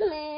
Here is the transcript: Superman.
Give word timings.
Superman. 0.00 0.29